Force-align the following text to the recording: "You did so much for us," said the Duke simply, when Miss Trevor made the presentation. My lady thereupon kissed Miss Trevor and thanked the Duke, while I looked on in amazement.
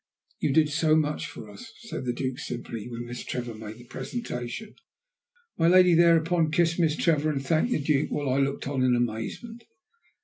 "You 0.39 0.51
did 0.51 0.69
so 0.69 0.95
much 0.95 1.27
for 1.27 1.47
us," 1.47 1.73
said 1.81 2.05
the 2.05 2.11
Duke 2.11 2.39
simply, 2.39 2.89
when 2.89 3.05
Miss 3.05 3.23
Trevor 3.23 3.53
made 3.53 3.77
the 3.77 3.83
presentation. 3.83 4.73
My 5.59 5.67
lady 5.67 5.93
thereupon 5.93 6.49
kissed 6.49 6.79
Miss 6.79 6.95
Trevor 6.95 7.29
and 7.29 7.45
thanked 7.45 7.71
the 7.71 7.79
Duke, 7.79 8.09
while 8.09 8.27
I 8.31 8.39
looked 8.39 8.67
on 8.67 8.81
in 8.81 8.95
amazement. 8.95 9.63